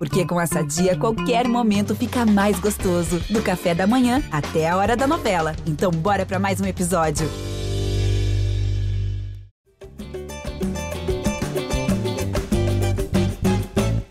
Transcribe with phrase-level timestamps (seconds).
[0.00, 3.20] Porque com essa dia, qualquer momento fica mais gostoso.
[3.28, 5.54] Do café da manhã até a hora da novela.
[5.66, 7.28] Então, bora para mais um episódio.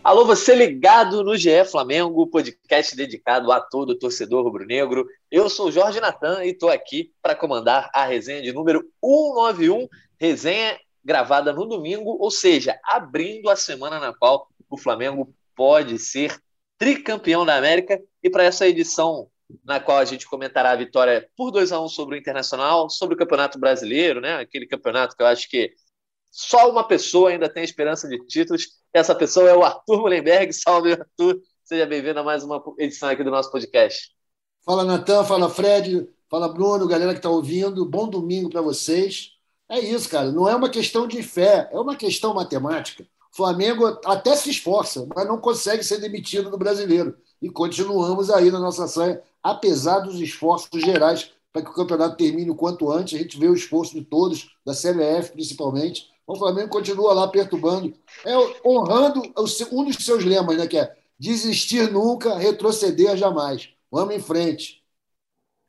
[0.03, 5.07] Alô, você ligado no GE Flamengo, podcast dedicado a todo torcedor rubro-negro.
[5.31, 9.87] Eu sou Jorge Natan e estou aqui para comandar a resenha de número 191,
[10.19, 16.41] resenha gravada no domingo, ou seja, abrindo a semana na qual o Flamengo pode ser
[16.77, 18.01] tricampeão da América.
[18.23, 19.29] E para essa edição,
[19.65, 23.15] na qual a gente comentará a vitória por 2 a 1 sobre o Internacional, sobre
[23.15, 24.37] o Campeonato Brasileiro, né?
[24.37, 25.73] aquele campeonato que eu acho que
[26.31, 28.67] só uma pessoa ainda tem esperança de títulos.
[28.93, 30.53] Essa pessoa é o Arthur Mullenberg.
[30.55, 31.41] Salve, Arthur.
[31.65, 34.11] Seja bem-vindo a mais uma edição aqui do nosso podcast.
[34.63, 35.25] Fala, Natan.
[35.25, 36.07] Fala, Fred.
[36.29, 37.85] Fala, Bruno, galera que está ouvindo.
[37.85, 39.31] Bom domingo para vocês.
[39.67, 40.31] É isso, cara.
[40.31, 43.05] Não é uma questão de fé, é uma questão matemática.
[43.39, 47.17] Flamengo até se esforça, mas não consegue ser demitido do brasileiro.
[47.41, 52.51] E continuamos aí na nossa sanha, apesar dos esforços gerais para que o campeonato termine
[52.51, 53.17] o quanto antes.
[53.17, 56.09] A gente vê o esforço de todos, da CBF principalmente.
[56.27, 57.93] O Flamengo continua lá perturbando,
[58.25, 58.35] é,
[58.67, 59.21] honrando
[59.71, 63.69] um dos seus lemas, né, que é desistir nunca, retroceder jamais.
[63.89, 64.83] Vamos em frente.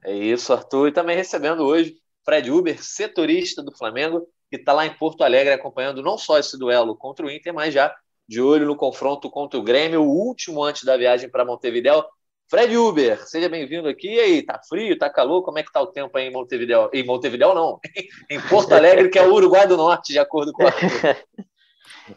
[0.02, 0.88] É isso, Arthur.
[0.88, 5.52] E também recebendo hoje Fred Uber, setorista do Flamengo, que está lá em Porto Alegre
[5.52, 7.94] acompanhando não só esse duelo contra o Inter, mas já
[8.28, 12.04] de olho no confronto contra o Grêmio, o último antes da viagem para Montevideo.
[12.48, 14.08] Fred Uber, seja bem-vindo aqui.
[14.08, 15.42] E aí, tá frio, tá calor?
[15.42, 16.90] Como é que tá o tempo aí em Montevideo?
[16.92, 17.78] Em Montevideo não,
[18.28, 20.64] em Porto Alegre, que é o Uruguai do Norte, de acordo com.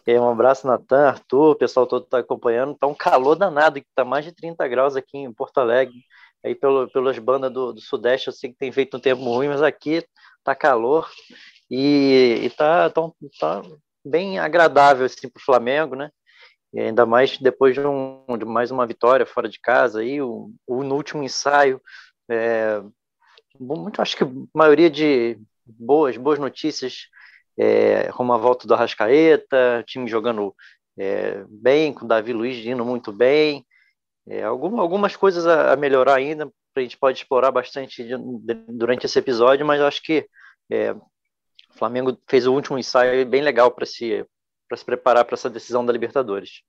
[0.07, 2.75] E um abraço, Natan, Arthur, o pessoal todo está acompanhando.
[2.75, 6.03] Tá um calor danado, que tá mais de 30 graus aqui em Porto Alegre.
[6.43, 9.47] Aí pelo, pelas bandas do, do Sudeste eu sei que tem feito um tempo ruim,
[9.47, 10.03] mas aqui
[10.43, 11.09] tá calor.
[11.69, 13.61] E, e tá, tá,
[14.05, 16.09] bem agradável assim, para o Flamengo, né?
[16.73, 20.51] E ainda mais depois de, um, de mais uma vitória fora de casa, aí, o,
[20.67, 21.79] o no último ensaio,
[22.29, 22.81] é,
[23.59, 27.07] muito, acho que a maioria de boas, boas notícias,
[27.57, 30.55] é, como a volta do Arrascaeta, time jogando
[30.97, 33.65] é, bem, com o Davi Luiz indo muito bem,
[34.27, 38.03] é, algum, algumas coisas a, melhorar ainda, a gente pode explorar bastante
[38.67, 40.27] durante esse episódio, mas acho que
[40.71, 40.95] é,
[41.73, 44.25] o Flamengo fez o último ensaio bem legal para se,
[44.75, 46.61] se preparar para essa decisão da Libertadores.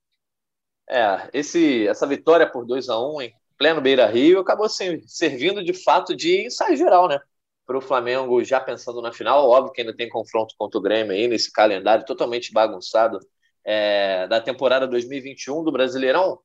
[0.88, 5.62] É, esse, essa vitória por 2 a 1 um, em pleno Beira Rio acabou servindo
[5.62, 7.20] de fato de ensaio geral, né?
[7.66, 9.48] Para o Flamengo já pensando na final.
[9.48, 13.18] Óbvio que ainda tem confronto contra o Grêmio aí nesse calendário totalmente bagunçado
[13.64, 16.38] é, da temporada 2021 do Brasileirão.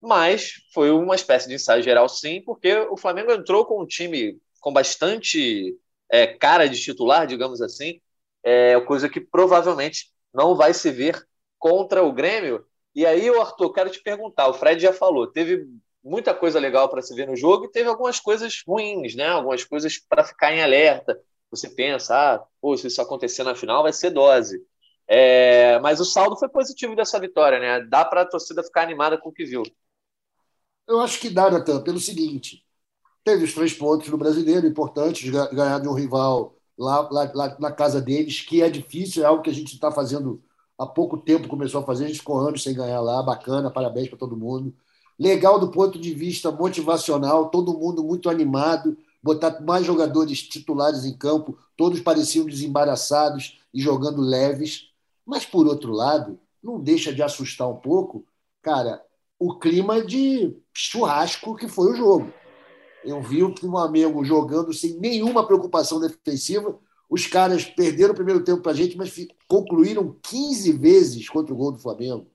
[0.00, 4.38] Mas foi uma espécie de ensaio geral, sim, porque o Flamengo entrou com um time
[4.60, 5.76] com bastante
[6.14, 8.00] é, cara de titular, digamos assim,
[8.44, 11.20] é, coisa que provavelmente não vai se ver
[11.58, 12.64] contra o Grêmio.
[12.94, 15.66] E aí, Arthur, quero te perguntar: o Fred já falou, teve
[16.04, 19.26] muita coisa legal para se ver no jogo e teve algumas coisas ruins, né?
[19.26, 21.20] Algumas coisas para ficar em alerta.
[21.50, 24.64] Você pensa, ah, pô, se isso acontecer na final vai ser dose.
[25.08, 27.84] É, mas o saldo foi positivo dessa vitória, né?
[27.88, 29.64] Dá para a torcida ficar animada com o que viu.
[30.86, 32.63] Eu acho que dá, Natan, pelo seguinte:
[33.24, 37.72] teve os três pontos no brasileiro, importantes, ganhar de um rival lá, lá, lá, na
[37.72, 40.42] casa deles, que é difícil, é algo que a gente está fazendo
[40.78, 44.08] há pouco tempo, começou a fazer, a gente ficou anos sem ganhar lá, bacana, parabéns
[44.08, 44.74] para todo mundo.
[45.18, 51.16] Legal do ponto de vista motivacional, todo mundo muito animado, botar mais jogadores titulares em
[51.16, 54.90] campo, todos pareciam desembaraçados e jogando leves.
[55.24, 58.26] Mas, por outro lado, não deixa de assustar um pouco,
[58.60, 59.02] cara,
[59.38, 62.32] o clima de churrasco que foi o jogo.
[63.04, 66.78] Eu vi o Flamengo jogando sem nenhuma preocupação defensiva.
[67.08, 69.14] Os caras perderam o primeiro tempo para a gente, mas
[69.46, 72.26] concluíram 15 vezes contra o gol do Flamengo.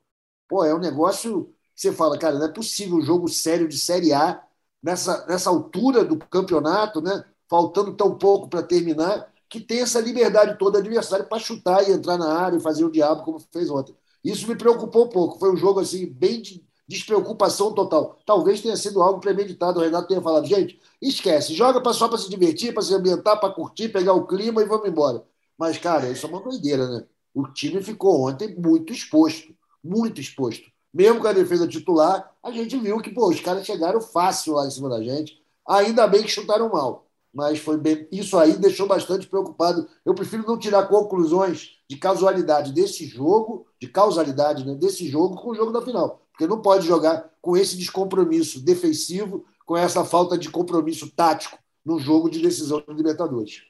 [0.48, 1.54] Pô, é um negócio.
[1.76, 4.44] Você fala, cara, não é possível um jogo sério de Série A
[4.82, 7.24] nessa, nessa altura do campeonato, né?
[7.50, 11.92] faltando tão pouco para terminar, que tem essa liberdade toda do adversário para chutar e
[11.92, 13.96] entrar na área e fazer o diabo como fez ontem.
[14.24, 15.40] Isso me preocupou um pouco.
[15.40, 18.18] Foi um jogo assim bem de, despreocupação total.
[18.26, 19.80] Talvez tenha sido algo premeditado.
[19.80, 23.54] O Renato tenha falado, gente, esquece, joga só para se divertir, para se ambientar, para
[23.54, 25.24] curtir, pegar o clima e vamos embora.
[25.56, 27.06] Mas, cara, isso é uma doideira, né?
[27.32, 29.54] O time ficou ontem muito exposto,
[29.84, 30.64] muito exposto.
[30.92, 34.66] Mesmo com a defesa titular, a gente viu que pô, os caras chegaram fácil lá
[34.66, 35.40] em cima da gente.
[35.68, 37.06] Ainda bem que chutaram mal.
[37.32, 38.08] Mas foi bem...
[38.12, 39.88] isso aí deixou bastante preocupado.
[40.04, 45.52] Eu prefiro não tirar conclusões de casualidade desse jogo, de causalidade né, desse jogo com
[45.52, 46.26] o jogo da final.
[46.40, 52.00] Porque não pode jogar com esse descompromisso defensivo, com essa falta de compromisso tático no
[52.00, 53.64] jogo de decisão do Libertadores.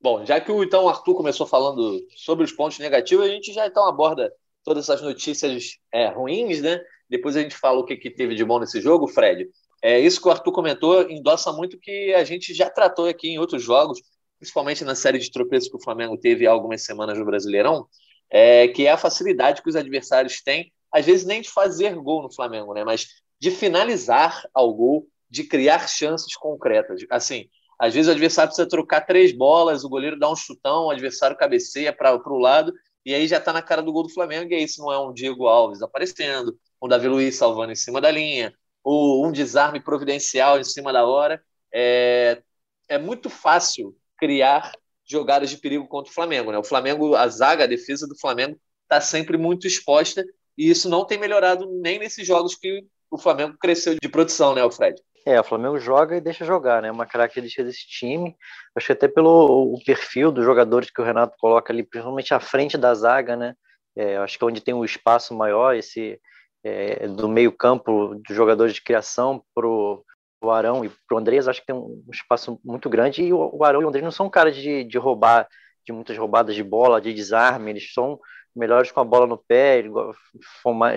[0.00, 3.66] Bom, já que o então Arthur começou falando sobre os pontos negativos, a gente já
[3.66, 4.32] então aborda
[4.62, 6.80] todas essas notícias é, ruins, né?
[7.08, 9.50] depois a gente fala o que, que teve de bom nesse jogo, Fred.
[9.82, 13.38] É, isso que o Arthur comentou endossa muito que a gente já tratou aqui em
[13.40, 14.00] outros jogos,
[14.38, 17.88] principalmente na série de tropeços que o Flamengo teve há algumas semanas no Brasileirão,
[18.30, 22.22] é, que é a facilidade que os adversários têm, às vezes nem de fazer gol
[22.22, 23.06] no Flamengo, né, mas
[23.38, 27.00] de finalizar ao gol, de criar chances concretas.
[27.10, 27.48] Assim,
[27.78, 31.36] às vezes o adversário precisa trocar três bolas, o goleiro dá um chutão, o adversário
[31.36, 32.72] cabeceia para o lado,
[33.04, 34.98] e aí já está na cara do gol do Flamengo, e aí se não é
[34.98, 38.52] um Diego Alves aparecendo, um Davi Luiz salvando em cima da linha,
[38.82, 41.42] ou um desarme providencial em cima da hora,
[41.72, 42.42] é,
[42.88, 44.72] é muito fácil criar
[45.04, 46.52] jogadas de perigo contra o Flamengo.
[46.52, 46.58] Né?
[46.58, 50.24] O Flamengo, a zaga, a defesa do Flamengo está sempre muito exposta,
[50.60, 54.70] e isso não tem melhorado nem nesses jogos que o Flamengo cresceu de produção, né,
[54.70, 55.00] Fred?
[55.26, 56.90] É, o Flamengo joga e deixa jogar, né?
[56.90, 58.36] Uma característica desse time.
[58.76, 62.40] Acho que até pelo o perfil dos jogadores que o Renato coloca ali, principalmente à
[62.40, 63.54] frente da zaga, né?
[63.96, 66.20] É, acho que é onde tem um espaço maior, esse
[66.62, 70.04] é, do meio campo dos jogadores de criação pro
[70.42, 73.22] o Arão e pro Andrés, acho que tem um espaço muito grande.
[73.22, 75.48] E o, o Arão e o Andrés não são caras de, de roubar,
[75.86, 77.70] de muitas roubadas de bola, de desarme.
[77.70, 78.18] Eles são
[78.54, 79.82] melhores com a bola no pé,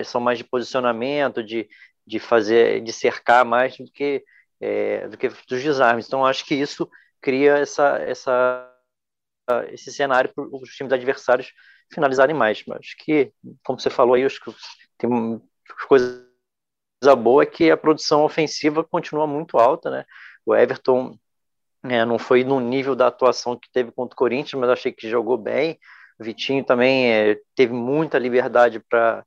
[0.04, 1.68] são mais, de posicionamento, de
[2.06, 4.22] de fazer, de cercar mais do que
[4.60, 6.06] é, do que dos desarmes.
[6.06, 6.88] Então acho que isso
[7.20, 8.70] cria essa essa
[9.70, 11.52] esse cenário para os times adversários
[11.92, 12.62] finalizarem mais.
[12.66, 13.32] Mas acho que,
[13.64, 14.54] como você falou aí, acho que
[14.98, 15.10] tem
[15.88, 16.24] coisa
[17.16, 20.04] boa é que a produção ofensiva continua muito alta, né?
[20.46, 21.18] O Everton
[21.84, 25.08] é, não foi no nível da atuação que teve contra o Corinthians, mas achei que
[25.08, 25.78] jogou bem.
[26.18, 29.24] Vitinho também é, teve muita liberdade para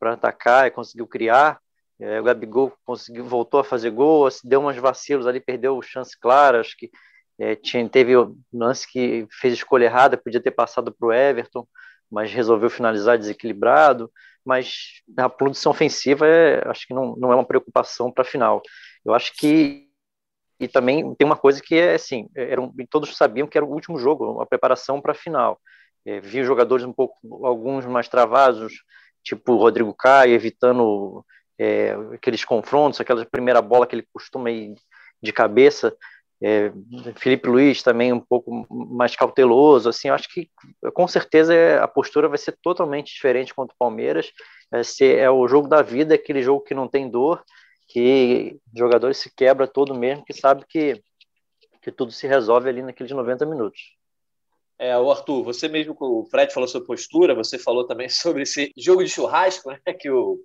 [0.00, 1.58] atacar e conseguiu criar.
[2.00, 6.60] É, o Gabigol conseguiu, voltou a fazer gol, deu umas vacilos ali, perdeu chance clara,
[6.60, 6.90] acho que
[7.38, 11.66] é, tinha, teve o lance que fez escolha errada, podia ter passado para o Everton,
[12.10, 14.10] mas resolveu finalizar desequilibrado.
[14.44, 18.62] Mas a produção ofensiva, é, acho que não, não é uma preocupação para a final.
[19.04, 19.86] Eu acho que.
[20.60, 23.98] E também tem uma coisa que é assim: um, todos sabiam que era o último
[23.98, 25.60] jogo, a preparação para a final.
[26.08, 28.82] É, vi jogadores um pouco, alguns mais travados,
[29.22, 31.22] tipo Rodrigo Caio, evitando
[31.58, 34.74] é, aqueles confrontos, aquela primeira bola que ele costuma ir
[35.22, 35.94] de cabeça.
[36.42, 36.72] É,
[37.16, 40.48] Felipe Luiz também um pouco mais cauteloso, assim, acho que
[40.94, 41.52] com certeza
[41.82, 44.32] a postura vai ser totalmente diferente contra o Palmeiras.
[45.02, 47.44] É, o jogo da vida, aquele jogo que não tem dor,
[47.86, 51.02] que o jogador se quebra todo mesmo, que sabe que,
[51.82, 53.97] que tudo se resolve ali naqueles 90 minutos.
[54.78, 58.72] É, o Arthur, você mesmo, o Fred falou sobre postura, você falou também sobre esse
[58.76, 60.40] jogo de churrasco, né, que o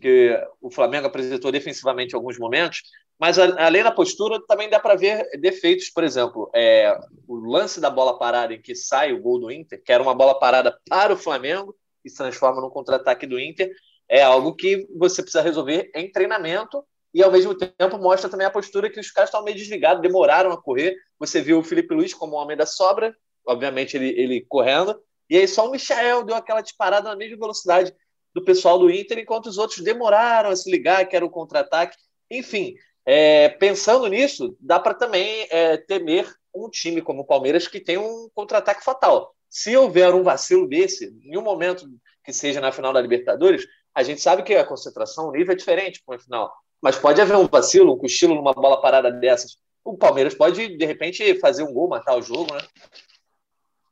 [0.00, 2.82] que o Flamengo apresentou defensivamente em alguns momentos,
[3.18, 6.96] mas além da postura, também dá para ver defeitos, por exemplo, é,
[7.26, 10.14] o lance da bola parada em que sai o gol do Inter, que era uma
[10.14, 13.70] bola parada para o Flamengo e se transforma num contra-ataque do Inter,
[14.08, 16.82] é algo que você precisa resolver em treinamento
[17.12, 20.52] e ao mesmo tempo mostra também a postura que os caras estão meio desligados, demoraram
[20.52, 20.94] a correr.
[21.18, 23.14] Você viu o Felipe Luiz como homem da sobra,
[23.48, 27.94] obviamente ele, ele correndo, e aí só o Michael deu aquela disparada na mesma velocidade
[28.34, 31.96] do pessoal do Inter, enquanto os outros demoraram a se ligar, que era o contra-ataque.
[32.30, 32.74] Enfim,
[33.04, 37.98] é, pensando nisso, dá para também é, temer um time como o Palmeiras que tem
[37.98, 39.34] um contra-ataque fatal.
[39.48, 41.86] Se houver um vacilo desse, em um momento
[42.24, 45.56] que seja na final da Libertadores, a gente sabe que a concentração, o nível é
[45.56, 46.52] diferente para uma final.
[46.80, 49.56] Mas pode haver um vacilo, um cochilo numa bola parada dessas.
[49.84, 52.60] O Palmeiras pode, de repente, fazer um gol, matar o jogo, né?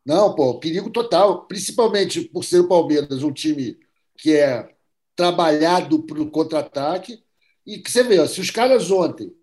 [0.07, 1.47] Não, pô, perigo total.
[1.47, 3.77] Principalmente por ser o Palmeiras um time
[4.17, 4.69] que é
[5.17, 7.23] trabalhado para o contra-ataque.
[7.67, 9.35] E que você vê, se os caras ontem,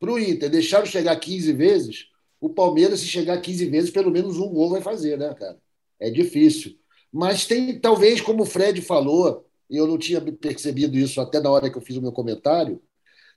[0.00, 2.06] para o Inter, deixaram chegar 15 vezes,
[2.40, 5.56] o Palmeiras, se chegar 15 vezes, pelo menos um gol vai fazer, né, cara?
[6.00, 6.76] É difícil.
[7.12, 11.50] Mas tem, talvez, como o Fred falou, e eu não tinha percebido isso até na
[11.50, 12.82] hora que eu fiz o meu comentário,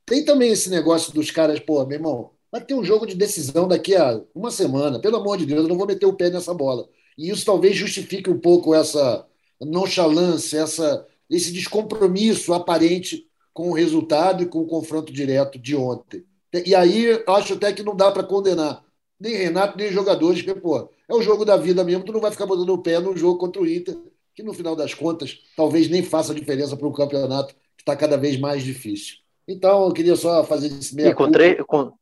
[0.06, 3.68] tem também esse negócio dos caras, pô, meu irmão, vai ter um jogo de decisão
[3.68, 6.54] daqui a uma semana, pelo amor de Deus, eu não vou meter o pé nessa
[6.54, 6.88] bola.
[7.18, 9.26] E isso talvez justifique um pouco essa,
[9.66, 16.26] nonchalância, essa, esse descompromisso aparente com o resultado e com o confronto direto de ontem.
[16.66, 18.84] E aí acho até que não dá para condenar
[19.20, 22.32] nem Renato, nem jogadores, porque, pô, é o jogo da vida mesmo, tu não vai
[22.32, 23.96] ficar botando o pé no jogo contra o Inter,
[24.34, 28.18] que no final das contas talvez nem faça diferença para o campeonato, que está cada
[28.18, 29.18] vez mais difícil.
[29.48, 31.94] Então, eu queria só fazer esse meia e com, três, com,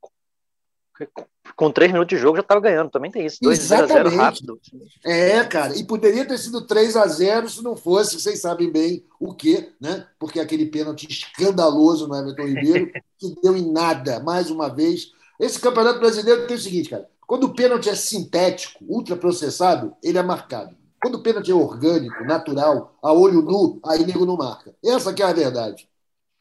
[1.55, 3.37] com três minutos de jogo já estava ganhando, também tem isso.
[3.41, 4.59] 2 a 0 rápido.
[5.03, 9.05] É, cara, e poderia ter sido 3 a 0 se não fosse, vocês sabem bem
[9.19, 10.07] o quê, né?
[10.17, 15.11] Porque aquele pênalti escandaloso no Everton Ribeiro, que deu em nada, mais uma vez.
[15.39, 20.23] Esse campeonato brasileiro tem o seguinte, cara: quando o pênalti é sintético, ultraprocessado, ele é
[20.23, 20.75] marcado.
[21.01, 24.75] Quando o pênalti é orgânico, natural, a olho nu, aí nego não marca.
[24.83, 25.87] Essa que é a verdade.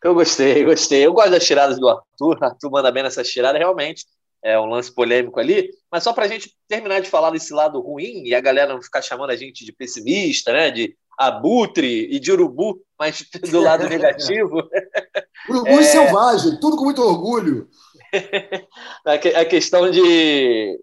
[0.02, 1.04] Eu gostei, gostei.
[1.04, 2.42] Eu gosto das tiradas do Arthur.
[2.42, 4.04] Arthur manda bem nessa tirada, realmente.
[4.42, 5.71] É um lance polêmico ali.
[5.90, 8.83] Mas só para a gente terminar de falar desse lado ruim e a galera não
[8.83, 10.71] ficar chamando a gente de pessimista, né?
[10.71, 14.62] De abutre e de urubu, mas do lado negativo.
[15.50, 15.83] urubu é...
[15.83, 17.68] selvagem, tudo com muito orgulho.
[19.04, 20.78] a questão de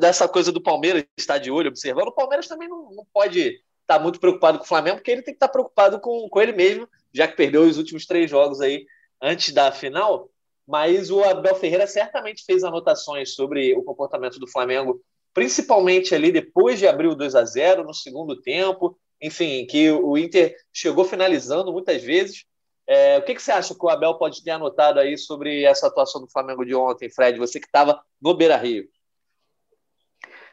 [0.00, 4.00] dessa coisa do Palmeiras estar de olho, observando, o Palmeiras também não, não pode estar
[4.00, 6.88] muito preocupado com o Flamengo, porque ele tem que estar preocupado com, com ele mesmo,
[7.14, 8.84] já que perdeu os últimos três jogos aí
[9.22, 10.28] antes da final.
[10.70, 15.02] Mas o Abel Ferreira certamente fez anotações sobre o comportamento do Flamengo,
[15.34, 20.16] principalmente ali depois de abrir o 2 a 0 no segundo tempo, enfim, que o
[20.16, 22.44] Inter chegou finalizando muitas vezes.
[22.86, 25.88] É, o que, que, você acha que o Abel pode ter anotado aí sobre essa
[25.88, 27.36] atuação do Flamengo de ontem, Fred?
[27.40, 28.88] Você que estava no Beira Rio.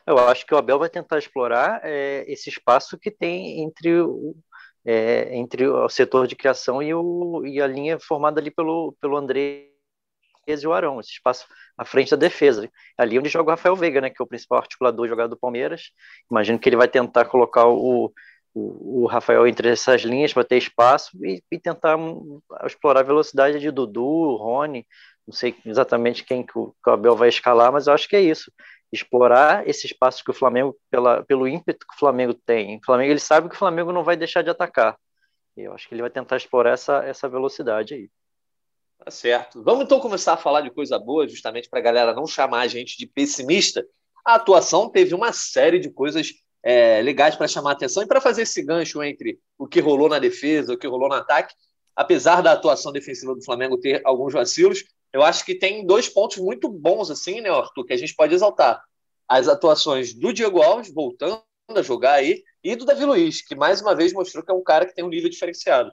[0.06, 4.36] Eu acho que o Abel vai tentar explorar é, esse espaço que tem entre o,
[4.84, 9.16] é, entre o setor de criação e, o, e a linha formada ali pelo, pelo
[9.16, 9.77] André
[10.48, 11.46] e o Arão, esse espaço
[11.78, 12.70] à frente da defesa.
[12.98, 15.92] Ali onde joga o Rafael Veiga, né, que é o principal articulador jogador do Palmeiras.
[16.30, 18.12] Imagino que ele vai tentar colocar o,
[18.54, 21.98] o, o Rafael entre essas linhas para ter espaço e, e, tentar
[22.66, 24.86] explorar a velocidade de Dudu, Rony,
[25.28, 28.16] não sei exatamente quem que o, que o Abel vai escalar, mas eu acho que
[28.16, 28.52] é isso
[28.92, 32.78] explorar esse espaço que o Flamengo, pela, pelo ímpeto que o Flamengo tem.
[32.78, 34.98] O Flamengo ele sabe que o Flamengo não vai deixar de atacar.
[35.56, 38.10] Eu acho que ele vai tentar explorar essa, essa velocidade aí.
[38.98, 39.64] Tá certo.
[39.64, 42.68] Vamos então começar a falar de coisa boa, justamente para a galera não chamar a
[42.68, 43.86] gente de pessimista.
[44.26, 48.20] A atuação teve uma série de coisas é, legais para chamar a atenção e para
[48.20, 51.54] fazer esse gancho entre o que rolou na defesa, o que rolou no ataque.
[51.96, 56.38] Apesar da atuação defensiva do Flamengo ter alguns vacilos, eu acho que tem dois pontos
[56.38, 58.82] muito bons, assim, né, Arthur, que a gente pode exaltar.
[59.28, 63.82] As atuações do Diego Alves, voltando a jogar aí, e do Davi Luiz, que mais
[63.82, 65.92] uma vez mostrou que é um cara que tem um nível diferenciado.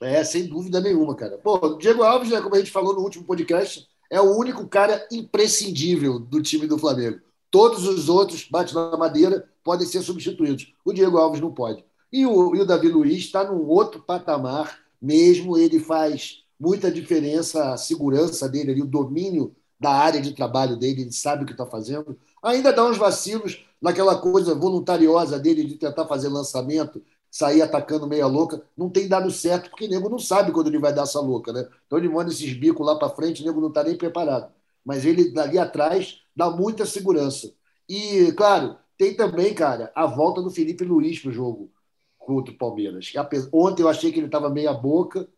[0.00, 1.36] É, sem dúvida nenhuma, cara.
[1.38, 5.06] Pô, Diego Alves, né, como a gente falou no último podcast, é o único cara
[5.12, 7.20] imprescindível do time do Flamengo.
[7.50, 10.72] Todos os outros, bate na madeira, podem ser substituídos.
[10.84, 11.84] O Diego Alves não pode.
[12.12, 15.58] E o, e o Davi Luiz está num outro patamar mesmo.
[15.58, 21.02] Ele faz muita diferença a segurança dele ali, o domínio da área de trabalho dele,
[21.02, 22.18] ele sabe o que está fazendo.
[22.42, 28.26] Ainda dá uns vacilos naquela coisa voluntariosa dele de tentar fazer lançamento, sair atacando meia
[28.26, 28.62] louca.
[28.76, 31.52] Não tem dado certo, porque o nego não sabe quando ele vai dar essa louca,
[31.52, 31.68] né?
[31.86, 34.52] Então ele manda esses bicos lá para frente, o nego não está nem preparado.
[34.84, 37.52] Mas ele, dali atrás, dá muita segurança.
[37.88, 41.70] E, claro, tem também, cara, a volta do Felipe Luiz para o jogo
[42.18, 43.12] contra o Palmeiras.
[43.52, 45.28] Ontem eu achei que ele estava meia boca,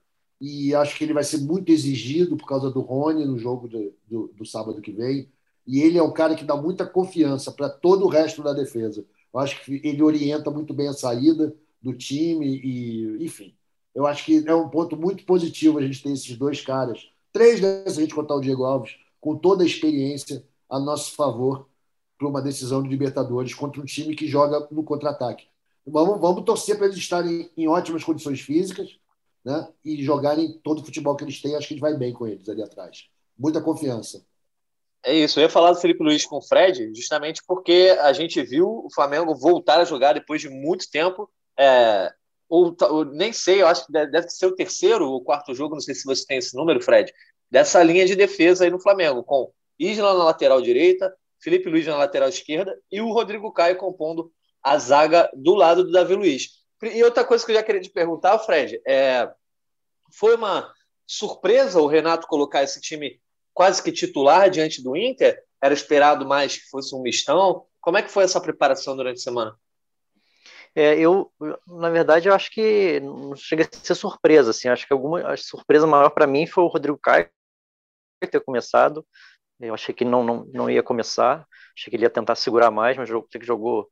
[0.44, 3.94] e acho que ele vai ser muito exigido por causa do Rony no jogo do,
[4.08, 5.30] do, do sábado que vem.
[5.64, 9.06] E ele é um cara que dá muita confiança para todo o resto da defesa.
[9.32, 13.54] Eu acho que ele orienta muito bem a saída do time e, enfim,
[13.94, 17.60] eu acho que é um ponto muito positivo a gente ter esses dois caras, três,
[17.60, 21.68] se a gente contar o Diego Alves, com toda a experiência a nosso favor
[22.18, 25.46] para uma decisão de Libertadores contra um time que joga no contra-ataque.
[25.86, 28.96] Vamos, vamos torcer para eles estarem em ótimas condições físicas,
[29.44, 29.68] né?
[29.84, 32.26] e jogarem todo o futebol que eles têm, acho que a gente vai bem com
[32.26, 33.08] eles ali atrás.
[33.36, 34.24] Muita confiança.
[35.04, 38.40] É isso, eu ia falar do Felipe Luiz com o Fred, justamente porque a gente
[38.42, 41.28] viu o Flamengo voltar a jogar depois de muito tempo.
[41.58, 42.12] É,
[42.48, 45.80] ou, ou, nem sei, eu acho que deve ser o terceiro ou quarto jogo, não
[45.80, 47.12] sei se você tem esse número, Fred,
[47.50, 51.96] dessa linha de defesa aí no Flamengo, com Isla na lateral direita, Felipe Luiz na
[51.96, 54.32] lateral esquerda e o Rodrigo Caio compondo
[54.62, 56.62] a zaga do lado do Davi Luiz.
[56.82, 59.28] E outra coisa que eu já queria te perguntar, Fred, é,
[60.12, 60.72] foi uma
[61.06, 63.20] surpresa o Renato colocar esse time
[63.52, 65.42] quase que titular diante do Inter?
[65.60, 67.66] Era esperado mais que fosse um mistão?
[67.80, 69.56] Como é que foi essa preparação durante a semana?
[70.74, 71.30] É, eu,
[71.66, 75.36] na verdade, eu acho que não chega a ser surpresa, assim, acho que alguma a
[75.36, 77.28] surpresa maior para mim foi o Rodrigo Caio
[78.30, 79.04] ter começado,
[79.60, 82.96] eu achei que não, não, não ia começar, achei que ele ia tentar segurar mais,
[82.96, 83.88] mas o que jogou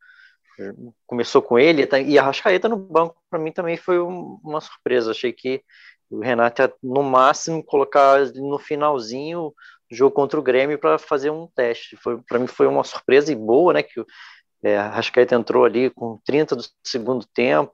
[1.06, 5.10] começou com ele tá, e a Rascaeta no banco para mim também foi uma surpresa.
[5.10, 5.62] Achei que
[6.10, 9.54] o Renato ia no máximo colocar no finalzinho
[9.90, 11.96] o jogo contra o Grêmio para fazer um teste.
[12.28, 13.82] Para mim foi uma surpresa e boa, né?
[13.82, 14.04] Que
[14.62, 17.72] é, a Rascaeta entrou ali com 30 do segundo tempo.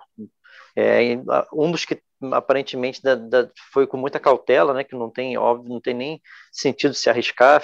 [0.74, 1.18] É,
[1.52, 2.00] um dos que
[2.32, 4.84] aparentemente da, da, foi com muita cautela, né?
[4.84, 6.20] Que não tem óbvio, não tem nem
[6.52, 7.62] sentido se arriscar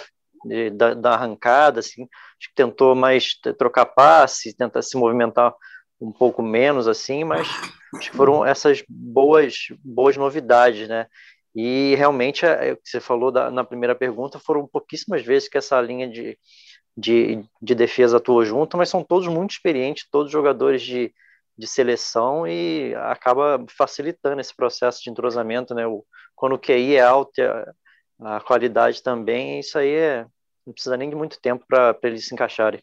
[0.74, 5.54] da, da, arrancada, assim, acho que tentou mais trocar passe, tentar se movimentar
[6.00, 7.48] um pouco menos, assim, mas
[7.94, 11.06] acho que foram essas boas, boas novidades, né?
[11.54, 15.48] E realmente, é, é o que você falou da, na primeira pergunta, foram pouquíssimas vezes
[15.48, 16.36] que essa linha de,
[16.96, 21.12] de, de defesa atuou junto, mas são todos muito experientes, todos jogadores de,
[21.56, 25.86] de seleção e acaba facilitando esse processo de entrosamento, né?
[25.86, 30.26] O, quando o QI é alto a, a qualidade também, isso aí é,
[30.66, 32.82] não precisa nem de muito tempo para eles se encaixarem.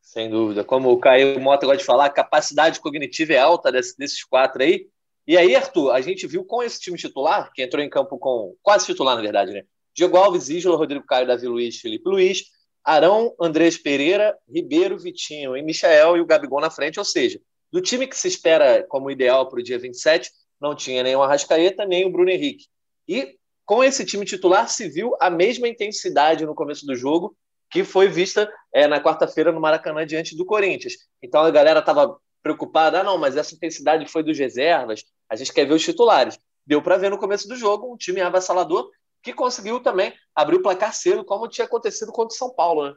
[0.00, 0.64] Sem dúvida.
[0.64, 4.62] Como o Caio Mota gosta de falar, a capacidade cognitiva é alta desse, desses quatro
[4.62, 4.88] aí.
[5.26, 8.54] E aí, Arthur, a gente viu com esse time titular, que entrou em campo com
[8.62, 9.64] quase titular, na verdade, né?
[9.94, 12.44] Diego Alves, Isla, Rodrigo Caio, Davi Luiz, Felipe Luiz,
[12.88, 16.98] Arão, Andrés Pereira, Ribeiro, Vitinho e Michael e o Gabigol na frente.
[16.98, 17.38] Ou seja,
[17.70, 21.22] do time que se espera como ideal para o dia 27, não tinha nem o
[21.22, 22.66] Arrascaeta, nem o Bruno Henrique.
[23.06, 27.36] E com esse time titular se viu a mesma intensidade no começo do jogo
[27.70, 30.94] que foi vista é, na quarta-feira no Maracanã diante do Corinthians.
[31.22, 35.52] Então a galera estava preocupada, ah, não, mas essa intensidade foi dos reservas, a gente
[35.52, 36.38] quer ver os titulares.
[36.66, 38.90] Deu para ver no começo do jogo um time avassalador
[39.32, 42.94] que conseguiu também abrir o placar cedo, como tinha acontecido contra o São Paulo, né?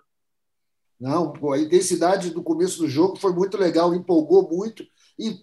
[1.00, 4.86] Não, pô, a intensidade do começo do jogo foi muito legal, empolgou muito
[5.18, 5.36] e,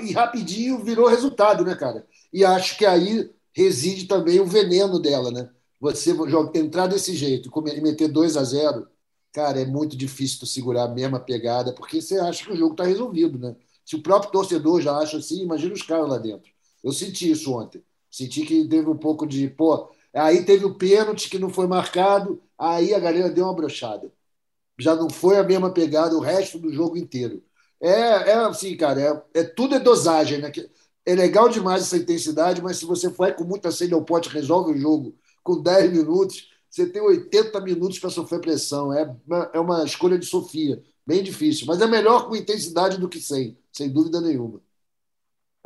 [0.00, 2.06] e rapidinho virou resultado, né, cara?
[2.32, 5.48] E acho que aí reside também o veneno dela, né?
[5.80, 6.14] Você
[6.54, 8.86] entrar desse jeito e meter 2 a 0
[9.32, 12.72] cara, é muito difícil tu segurar a mesma pegada, porque você acha que o jogo
[12.72, 13.54] está resolvido, né?
[13.84, 16.50] Se o próprio torcedor já acha assim, imagina os caras lá dentro.
[16.82, 17.82] Eu senti isso ontem.
[18.10, 22.42] Senti que teve um pouco de, pô, aí teve o pênalti que não foi marcado,
[22.58, 24.12] aí a galera deu uma brochada.
[24.78, 27.42] Já não foi a mesma pegada o resto do jogo inteiro.
[27.80, 27.90] É,
[28.30, 29.00] é assim, cara,
[29.34, 30.52] é, é tudo é dosagem, né?
[31.04, 34.72] É legal demais essa intensidade, mas se você for com muita sede ao pote, resolve
[34.72, 38.92] o jogo com 10 minutos, você tem 80 minutos para sofrer pressão.
[38.92, 43.08] É uma, é uma escolha de Sofia, bem difícil, mas é melhor com intensidade do
[43.08, 44.60] que sem, sem dúvida nenhuma.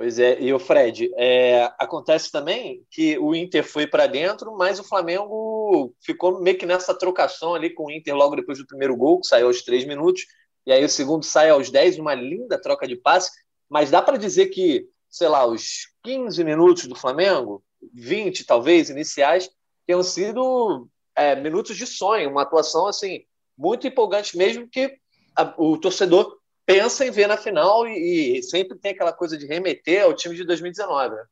[0.01, 4.81] Pois é, e o Fred, é, acontece também que o Inter foi para dentro, mas
[4.81, 8.97] o Flamengo ficou meio que nessa trocação ali com o Inter logo depois do primeiro
[8.97, 10.23] gol, que saiu aos três minutos,
[10.65, 13.31] e aí o segundo sai aos 10, uma linda troca de passe,
[13.69, 19.51] mas dá para dizer que, sei lá, os 15 minutos do Flamengo, 20 talvez, iniciais,
[19.87, 24.97] tenham sido é, minutos de sonho, uma atuação assim muito empolgante mesmo que
[25.37, 26.40] a, o torcedor
[26.73, 30.35] pensa em ver na final e, e, sempre tem aquela coisa de remeter ao time
[30.35, 31.15] de 2019.
[31.15, 31.25] Né?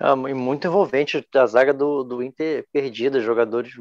[0.00, 3.72] É muito envolvente a zaga do, do Inter perdida, jogadores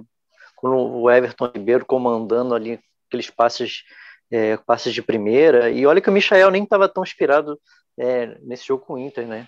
[0.56, 3.84] com o Everton Ribeiro comandando ali aqueles passes,
[4.32, 5.70] é, passes de primeira.
[5.70, 7.60] E olha que o Michael nem estava tão inspirado
[7.98, 9.48] é, nesse jogo com o Inter, né?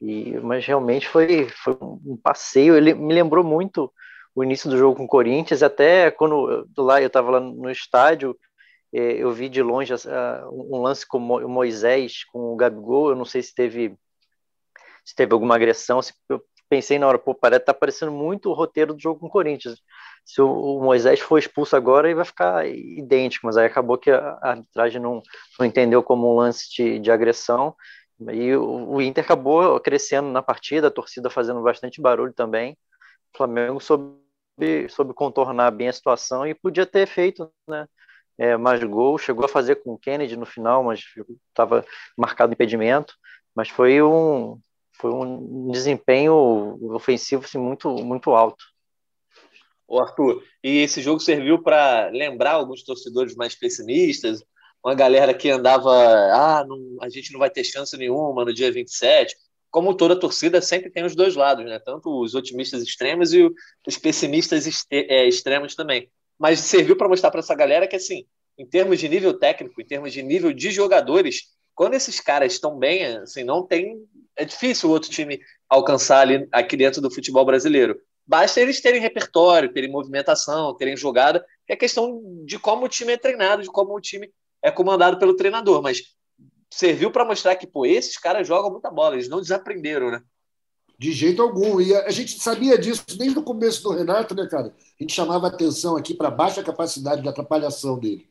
[0.00, 2.74] E, mas realmente foi, foi um passeio.
[2.74, 3.92] Ele me lembrou muito
[4.34, 8.34] o início do jogo com o Corinthians, até quando lá eu estava lá no estádio,
[8.92, 9.92] eu vi de longe
[10.52, 13.10] um lance com o Moisés, com o Gabigol.
[13.10, 13.96] Eu não sei se teve,
[15.04, 16.00] se teve alguma agressão.
[16.28, 19.30] Eu pensei na hora, pô, parece tá parecendo muito o roteiro do jogo com o
[19.30, 19.80] Corinthians.
[20.24, 24.38] Se o, Moisés for expulso agora, ele vai ficar idêntico, mas aí acabou que a
[24.42, 25.22] arbitragem não,
[25.58, 27.74] não entendeu como um lance de, de agressão
[28.32, 32.76] e o, o Inter acabou crescendo na partida, a torcida fazendo bastante barulho também.
[33.32, 34.18] O Flamengo soube,
[34.90, 37.86] soube contornar bem a situação e podia ter feito né,
[38.40, 39.18] é, mais gol.
[39.18, 41.04] Chegou a fazer com o Kennedy no final, mas
[41.48, 41.84] estava
[42.16, 43.14] marcado impedimento.
[43.54, 44.58] Mas foi um,
[44.94, 48.64] foi um desempenho ofensivo assim, muito, muito alto.
[49.86, 54.42] O Arthur, e esse jogo serviu para lembrar alguns torcedores mais pessimistas,
[54.82, 58.72] uma galera que andava, ah, não, a gente não vai ter chance nenhuma no dia
[58.72, 59.36] 27.
[59.70, 61.78] Como toda torcida, sempre tem os dois lados, né?
[61.78, 63.50] Tanto os otimistas extremos e
[63.86, 66.08] os pessimistas é, extremos também.
[66.40, 68.24] Mas serviu para mostrar para essa galera que, assim,
[68.58, 71.42] em termos de nível técnico, em termos de nível de jogadores,
[71.74, 74.02] quando esses caras estão bem, assim, não tem.
[74.34, 78.00] É difícil o outro time alcançar ali aqui dentro do futebol brasileiro.
[78.26, 83.16] Basta eles terem repertório, terem movimentação, terem jogada, é questão de como o time é
[83.18, 86.02] treinado, de como o time é comandado pelo treinador, mas
[86.70, 90.22] serviu para mostrar que, pô, esses caras jogam muita bola, eles não desaprenderam, né?
[91.00, 91.80] De jeito algum.
[91.80, 94.66] E a gente sabia disso desde o começo do Renato, né, cara?
[94.66, 98.28] A gente chamava atenção aqui para a baixa capacidade de atrapalhação dele.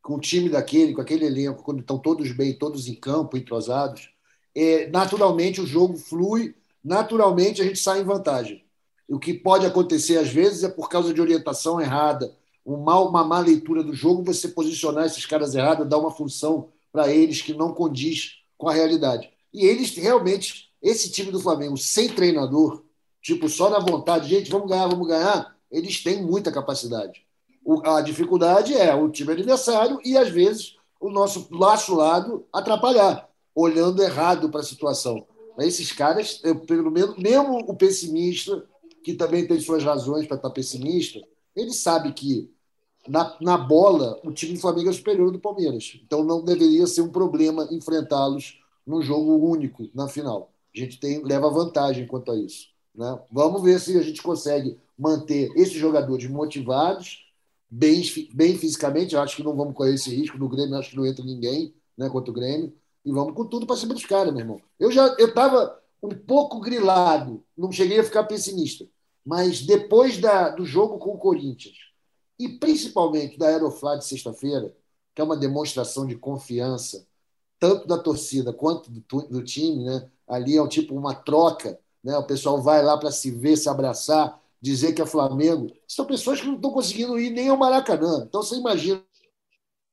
[0.00, 4.08] Com o time daquele, com aquele elenco, quando estão todos bem, todos em campo, entrosados,
[4.54, 6.54] é, naturalmente o jogo flui,
[6.84, 8.64] naturalmente a gente sai em vantagem.
[9.08, 12.32] O que pode acontecer às vezes é por causa de orientação errada,
[12.64, 16.68] um mal, uma má leitura do jogo, você posicionar esses caras errados, dar uma função
[16.92, 19.28] para eles que não condiz com a realidade.
[19.52, 22.82] E eles realmente, esse time do Flamengo, sem treinador,
[23.20, 27.24] tipo, só na vontade, gente, vamos ganhar, vamos ganhar, eles têm muita capacidade.
[27.64, 33.28] O, a dificuldade é o time adversário e, às vezes, o nosso laço lado atrapalhar,
[33.54, 35.26] olhando errado para a situação.
[35.58, 38.64] Esses caras, eu, pelo menos, mesmo o pessimista,
[39.04, 41.20] que também tem suas razões para estar pessimista,
[41.54, 42.50] ele sabe que
[43.06, 46.00] na, na bola, o time do Flamengo é superior do Palmeiras.
[46.04, 50.51] Então não deveria ser um problema enfrentá-los num jogo único na final.
[50.74, 52.68] A gente tem, leva vantagem quanto a isso.
[52.94, 53.18] Né?
[53.30, 57.26] Vamos ver se a gente consegue manter esses jogadores motivados,
[57.70, 59.14] bem, bem fisicamente.
[59.14, 60.38] Eu acho que não vamos correr esse risco.
[60.38, 62.72] No Grêmio, acho que não entra ninguém né, contra o Grêmio.
[63.04, 64.60] E vamos com tudo para cima dos caras, meu irmão.
[64.78, 68.86] Eu já estava um pouco grilado, não cheguei a ficar pessimista.
[69.24, 71.76] Mas depois da, do jogo com o Corinthians,
[72.38, 74.74] e principalmente da Aeroflá de sexta-feira,
[75.14, 77.06] que é uma demonstração de confiança,
[77.58, 80.10] tanto da torcida quanto do, do time, né?
[80.32, 82.16] Ali é tipo uma troca, né?
[82.16, 85.70] o pessoal vai lá para se ver, se abraçar, dizer que é Flamengo.
[85.86, 88.24] São pessoas que não estão conseguindo ir nem ao Maracanã.
[88.26, 89.02] Então você imagina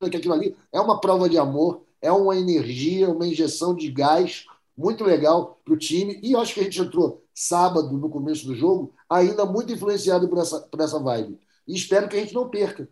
[0.10, 4.46] que aquilo ali é uma prova de amor, é uma energia, uma injeção de gás
[4.78, 6.18] muito legal para o time.
[6.24, 10.30] E eu acho que a gente entrou sábado, no começo do jogo, ainda muito influenciado
[10.30, 11.38] por essa, por essa vibe.
[11.68, 12.88] E espero que a gente não perca.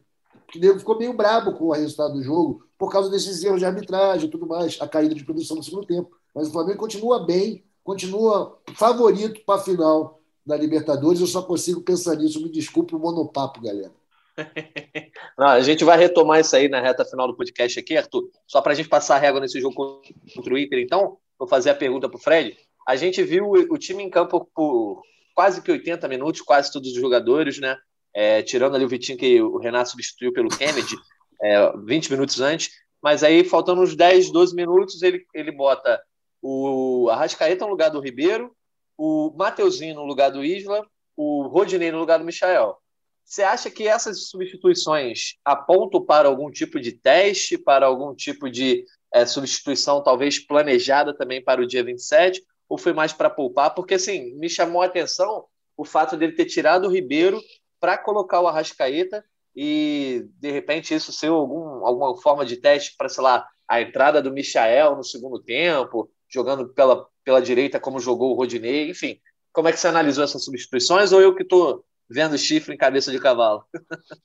[0.46, 3.66] Porque Diego ficou meio brabo com o resultado do jogo, por causa desses erros de
[3.66, 6.16] arbitragem e tudo mais, a caída de produção no segundo tempo.
[6.38, 11.20] Mas o Flamengo continua bem, continua favorito para a final da Libertadores.
[11.20, 12.40] Eu só consigo pensar nisso.
[12.40, 13.92] Me desculpe o monopapo, galera.
[15.36, 18.30] Não, a gente vai retomar isso aí na reta final do podcast aqui, Arthur.
[18.46, 20.00] Só para a gente passar a régua nesse jogo
[20.36, 22.56] contra o Inter, então, vou fazer a pergunta para o Fred.
[22.88, 25.02] A gente viu o time em campo por
[25.34, 27.76] quase que 80 minutos, quase todos os jogadores, né?
[28.14, 30.96] É, tirando ali o Vitinho que o Renato substituiu pelo Kennedy
[31.42, 32.70] é, 20 minutos antes.
[33.02, 36.00] Mas aí, faltando uns 10, 12 minutos, ele, ele bota
[36.42, 38.56] o Arrascaeta no lugar do Ribeiro,
[38.98, 42.78] o Mateuzinho no lugar do Isla, o Rodinei no lugar do Michael.
[43.24, 48.86] Você acha que essas substituições apontam para algum tipo de teste, para algum tipo de
[49.14, 53.76] é, substituição talvez planejada também para o dia 27, ou foi mais para poupar?
[53.76, 55.46] Porque, assim, me chamou a atenção
[55.76, 57.42] o fato dele ter tirado o Ribeiro
[57.80, 59.24] para colocar o Arrascaeta
[59.56, 64.22] e, de repente, isso ser algum, alguma forma de teste para, sei lá, a entrada
[64.22, 69.20] do Michael no segundo tempo, jogando pela, pela direita como jogou o Rodinei, enfim.
[69.52, 73.12] Como é que você analisou essas substituições ou eu que estou vendo chifre em cabeça
[73.12, 73.66] de cavalo.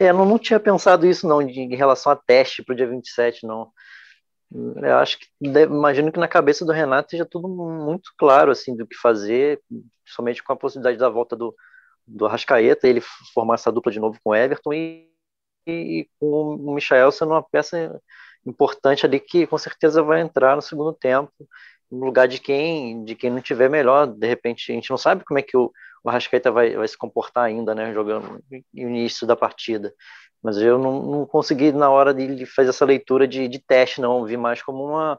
[0.00, 3.44] É, eu não, tinha pensado isso não, em relação a teste para o dia 27,
[3.44, 3.72] não.
[4.52, 8.86] Eu acho que, imagino que na cabeça do Renato esteja tudo muito claro, assim, do
[8.86, 9.60] que fazer,
[10.06, 11.52] somente com a possibilidade da volta do,
[12.06, 13.00] do Arrascaeta, ele
[13.34, 15.10] formar essa dupla de novo com o Everton e,
[15.66, 18.00] e, com o Michael sendo uma peça
[18.46, 21.32] importante ali que com certeza vai entrar no segundo tempo,
[21.90, 24.06] no lugar de quem de quem não tiver melhor.
[24.06, 25.72] De repente, a gente não sabe como é que o,
[26.04, 26.10] o
[26.52, 29.92] vai, vai se comportar ainda, né, jogando no início da partida.
[30.42, 34.24] Mas eu não, não consegui, na hora de fazer essa leitura de, de teste, não.
[34.24, 35.18] Vi mais como uma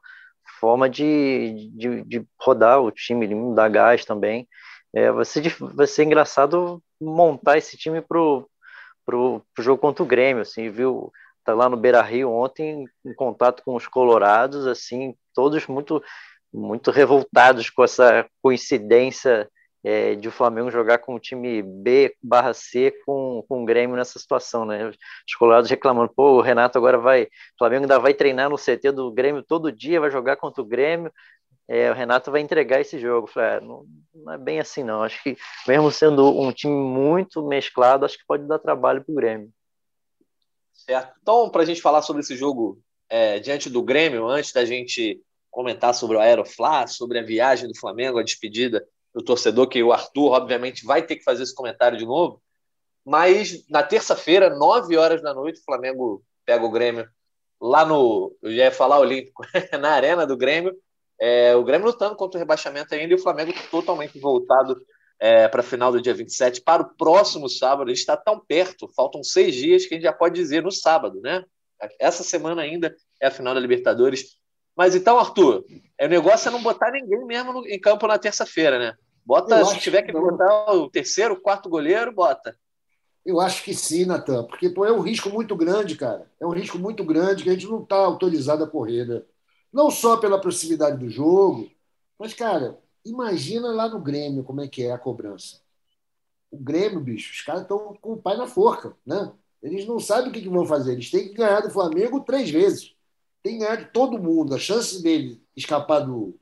[0.59, 4.47] forma de, de, de rodar o time, de dar gás também.
[4.93, 8.49] É, vai, ser, vai ser engraçado montar esse time pro,
[9.05, 11.11] pro, pro jogo contra o Grêmio, assim, viu?
[11.43, 16.03] Tá lá no Beira Rio ontem, em contato com os colorados, assim, todos muito,
[16.53, 19.49] muito revoltados com essa coincidência
[19.83, 23.95] é, de o Flamengo jogar com o time B barra C com, com o Grêmio
[23.95, 24.87] nessa situação, né?
[24.87, 27.27] Os colorados reclamando, pô, o Renato agora vai, o
[27.57, 31.11] Flamengo ainda vai treinar no CT do Grêmio todo dia, vai jogar contra o Grêmio,
[31.67, 33.27] é, o Renato vai entregar esse jogo.
[33.27, 35.03] falei, ah, não, não, é bem assim, não.
[35.03, 39.15] Acho que mesmo sendo um time muito mesclado, acho que pode dar trabalho para o
[39.15, 39.49] Grêmio.
[40.85, 41.13] Certo.
[41.21, 45.21] Então, para a gente falar sobre esse jogo é, diante do Grêmio, antes da gente
[45.49, 49.91] comentar sobre o Aeroflá, sobre a viagem do Flamengo, a despedida do torcedor, que o
[49.91, 52.41] Arthur, obviamente, vai ter que fazer esse comentário de novo.
[53.05, 57.07] Mas na terça-feira, nove horas da noite, o Flamengo pega o Grêmio
[57.59, 58.35] lá no.
[58.41, 59.43] Eu já ia falar Olímpico,
[59.79, 60.73] na arena do Grêmio.
[61.19, 64.81] É, o Grêmio lutando contra o rebaixamento ainda e o Flamengo totalmente voltado
[65.21, 67.87] é, para a final do dia 27, para o próximo sábado.
[67.87, 70.71] A gente está tão perto, faltam seis dias que a gente já pode dizer no
[70.71, 71.45] sábado, né?
[71.99, 74.37] Essa semana ainda é a final da Libertadores.
[74.75, 75.63] Mas então, Arthur,
[75.95, 78.95] é, o negócio é não botar ninguém mesmo no, em campo na terça-feira, né?
[79.23, 82.57] Bota, eu se tiver que botar o terceiro, o quarto goleiro, bota.
[83.23, 86.27] Eu acho que sim, Natan, porque pô, é um risco muito grande, cara.
[86.39, 89.21] É um risco muito grande que a gente não está autorizado a correr, né?
[89.71, 91.69] Não só pela proximidade do jogo,
[92.17, 95.61] mas, cara, imagina lá no Grêmio como é que é a cobrança.
[96.49, 99.31] O Grêmio, bicho, os caras estão com o pai na forca, né?
[99.61, 100.93] Eles não sabem o que, que vão fazer.
[100.93, 102.95] Eles têm que ganhar do Flamengo três vezes
[103.43, 104.53] tem ganhar de todo mundo.
[104.53, 106.37] A chance dele escapar do,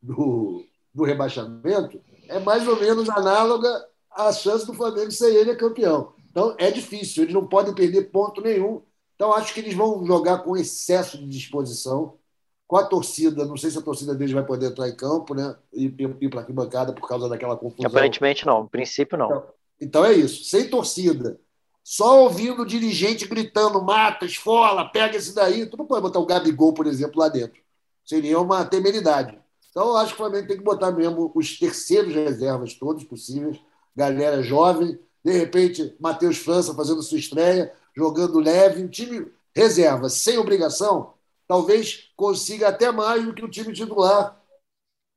[0.00, 0.64] do,
[0.94, 6.12] do rebaixamento é mais ou menos análoga à chance do Flamengo ser ele campeão.
[6.30, 8.82] Então é difícil, eles não podem perder ponto nenhum.
[9.14, 12.14] Então acho que eles vão jogar com excesso de disposição,
[12.66, 13.44] com a torcida.
[13.44, 15.56] Não sei se a torcida deles vai poder entrar em campo, né?
[15.72, 15.86] E
[16.20, 17.86] ir para a arquibancada por causa daquela confusão.
[17.86, 19.26] Aparentemente não, no princípio não.
[19.26, 19.44] Então,
[19.80, 20.44] então é isso.
[20.44, 21.38] Sem torcida,
[21.82, 25.66] só ouvindo o dirigente gritando: mata, esfola, pega esse daí.
[25.66, 27.60] Tu não pode botar o Gabigol, por exemplo, lá dentro.
[28.04, 29.38] Seria uma temeridade.
[29.70, 33.58] Então, eu acho que o Flamengo tem que botar mesmo os terceiros reservas, todos possíveis,
[33.94, 40.38] galera jovem, de repente, Matheus França fazendo sua estreia, jogando leve, um time reserva, sem
[40.38, 41.14] obrigação,
[41.46, 44.40] talvez consiga até mais do que o time titular,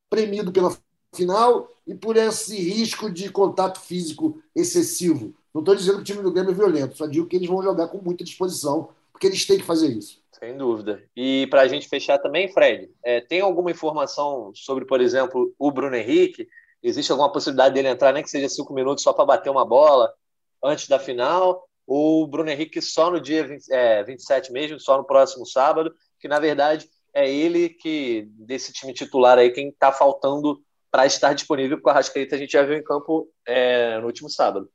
[0.09, 0.75] premido pela
[1.15, 5.33] final e por esse risco de contato físico excessivo.
[5.53, 7.63] Não estou dizendo que o time do Grêmio é violento, só digo que eles vão
[7.63, 10.21] jogar com muita disposição, porque eles têm que fazer isso.
[10.39, 11.03] Sem dúvida.
[11.15, 15.71] E para a gente fechar também, Fred, é, tem alguma informação sobre, por exemplo, o
[15.71, 16.47] Bruno Henrique?
[16.81, 20.13] Existe alguma possibilidade dele entrar, nem que seja cinco minutos, só para bater uma bola
[20.63, 21.67] antes da final?
[21.85, 25.93] Ou o Bruno Henrique só no dia 20, é, 27 mesmo, só no próximo sábado?
[26.19, 31.33] Que na verdade é ele que, desse time titular aí, quem está faltando para estar
[31.33, 34.69] disponível, porque o Arrascaeta a gente já viu em campo é, no último sábado.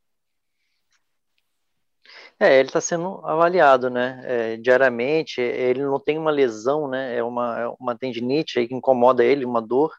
[2.39, 4.21] É, ele está sendo avaliado, né?
[4.25, 7.17] É, diariamente, ele não tem uma lesão, né?
[7.17, 9.93] É uma, é uma tendinite aí que incomoda ele, uma dor.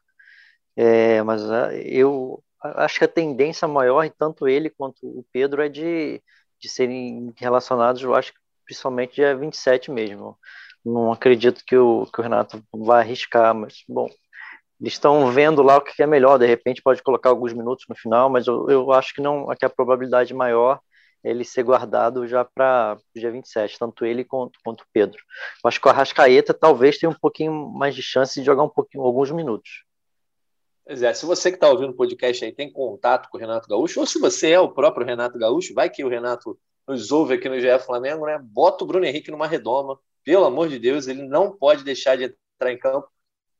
[0.75, 5.69] É, mas ah, eu acho que a tendência maior, tanto ele quanto o Pedro, é
[5.69, 6.21] de,
[6.59, 8.33] de serem relacionados, eu acho
[8.65, 10.37] principalmente dia 27 mesmo.
[10.85, 14.07] Não acredito que o, que o Renato vai arriscar, mas, bom,
[14.79, 17.95] eles estão vendo lá o que é melhor, de repente pode colocar alguns minutos no
[17.95, 20.79] final, mas eu, eu acho que não, que a probabilidade maior
[21.23, 25.17] é ele ser guardado já para o dia 27, tanto ele quanto, quanto o Pedro.
[25.63, 28.69] Eu acho que o Arrascaeta talvez tenha um pouquinho mais de chance de jogar um
[28.69, 29.85] pouquinho, alguns minutos.
[30.85, 33.67] Pois é, se você que está ouvindo o podcast aí tem contato com o Renato
[33.67, 37.33] Gaúcho, ou se você é o próprio Renato Gaúcho, vai que o Renato nos ouve
[37.33, 38.37] aqui no GE Flamengo, né?
[38.39, 39.99] Bota o Bruno Henrique numa redoma.
[40.25, 43.07] Pelo amor de Deus, ele não pode deixar de entrar em campo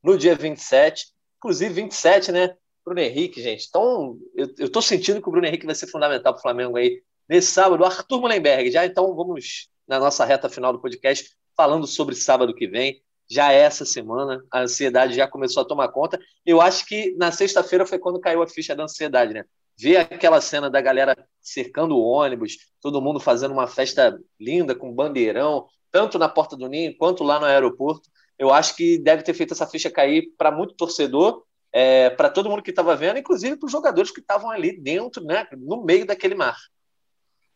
[0.03, 1.05] no dia 27.
[1.37, 2.57] Inclusive, 27, né?
[2.83, 3.67] Bruno Henrique, gente.
[3.69, 6.75] Então, eu, eu tô sentindo que o Bruno Henrique vai ser fundamental para o Flamengo
[6.75, 7.85] aí nesse sábado.
[7.85, 12.67] Arthur Mullenberg, já então vamos na nossa reta final do podcast falando sobre sábado que
[12.67, 16.19] vem já é essa semana, a ansiedade já começou a tomar conta.
[16.45, 19.45] Eu acho que na sexta-feira foi quando caiu a ficha da ansiedade, né?
[19.77, 24.93] Ver aquela cena da galera cercando o ônibus, todo mundo fazendo uma festa linda com
[24.93, 28.09] bandeirão, tanto na porta do Ninho quanto lá no aeroporto.
[28.37, 32.49] Eu acho que deve ter feito essa ficha cair para muito torcedor, é, para todo
[32.49, 36.05] mundo que estava vendo, inclusive para os jogadores que estavam ali dentro, né, no meio
[36.05, 36.57] daquele mar.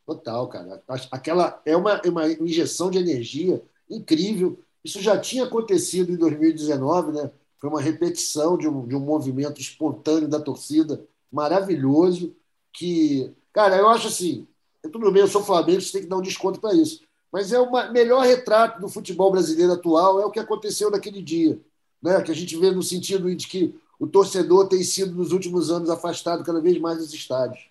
[0.05, 0.81] Total, cara.
[1.11, 7.29] Aquela é uma, uma injeção de energia incrível isso já tinha acontecido em 2019, né?
[7.59, 12.33] Foi uma repetição de um, de um movimento espontâneo da torcida, maravilhoso,
[12.71, 14.47] que, cara, eu acho assim,
[14.83, 17.01] tudo bem, eu sou Flamengo, você tem que dar um desconto para isso.
[17.31, 21.59] Mas é o melhor retrato do futebol brasileiro atual é o que aconteceu naquele dia,
[22.01, 22.21] né?
[22.21, 25.89] Que a gente vê no sentido de que o torcedor tem sido nos últimos anos
[25.89, 27.69] afastado cada vez mais dos estádios.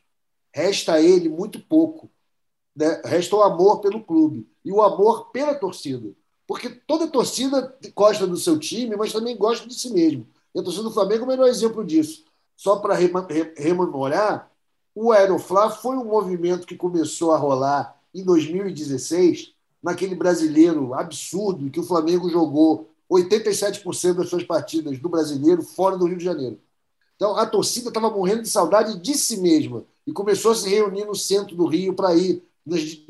[0.52, 2.08] Resta a ele muito pouco,
[2.74, 3.00] né?
[3.04, 6.10] Resta o amor pelo clube e o amor pela torcida.
[6.46, 10.26] Porque toda torcida gosta do seu time, mas também gosta de si mesmo.
[10.54, 12.24] E a torcida do Flamengo é o melhor exemplo disso.
[12.56, 14.50] Só para rememorar,
[14.94, 21.80] o Aeroflá foi um movimento que começou a rolar em 2016, naquele brasileiro absurdo que
[21.80, 26.58] o Flamengo jogou 87% das suas partidas do brasileiro fora do Rio de Janeiro.
[27.16, 31.04] Então a torcida estava morrendo de saudade de si mesma e começou a se reunir
[31.04, 32.42] no centro do Rio para ir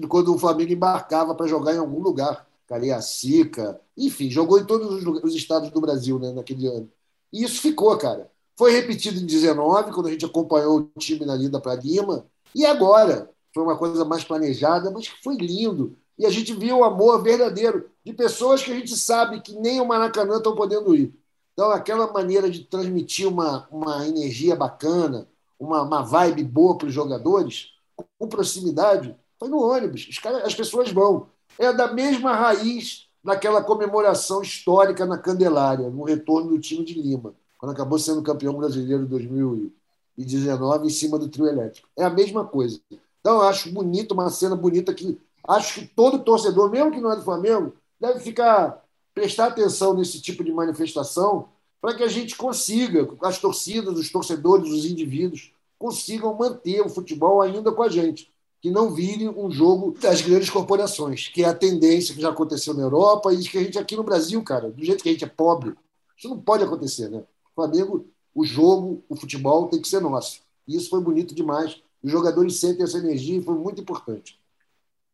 [0.08, 2.46] quando o Flamengo embarcava para jogar em algum lugar.
[2.66, 6.88] Cariacica, enfim, jogou em todos os estados do Brasil né, naquele ano.
[7.32, 8.30] E isso ficou, cara.
[8.56, 12.66] Foi repetido em 19, quando a gente acompanhou o time na lida para Lima, e
[12.66, 15.96] agora foi uma coisa mais planejada, mas foi lindo.
[16.16, 19.80] E a gente viu o amor verdadeiro de pessoas que a gente sabe que nem
[19.80, 21.12] o Maracanã estão podendo ir.
[21.52, 25.26] Então, aquela maneira de transmitir uma, uma energia bacana,
[25.58, 27.72] uma, uma vibe boa para os jogadores,
[28.16, 30.08] com proximidade, foi no ônibus.
[30.44, 31.26] As pessoas vão
[31.58, 37.34] é da mesma raiz daquela comemoração histórica na Candelária, no retorno do time de Lima,
[37.58, 41.88] quando acabou sendo campeão brasileiro em 2019 em cima do trio elétrico.
[41.96, 42.80] É a mesma coisa.
[43.28, 47.12] Então, eu acho bonito, uma cena bonita que acho que todo torcedor, mesmo que não
[47.12, 51.46] é do Flamengo, deve ficar prestar atenção nesse tipo de manifestação
[51.78, 57.42] para que a gente consiga, as torcidas, os torcedores, os indivíduos, consigam manter o futebol
[57.42, 61.54] ainda com a gente que não vire um jogo das grandes corporações, que é a
[61.54, 64.82] tendência que já aconteceu na Europa e que a gente aqui no Brasil, cara, do
[64.82, 65.74] jeito que a gente é pobre,
[66.16, 67.18] isso não pode acontecer, né?
[67.18, 70.40] O Flamengo, o jogo, o futebol tem que ser nosso.
[70.66, 71.82] E isso foi bonito demais.
[72.02, 74.38] Os jogadores sentem essa energia e foi muito importante.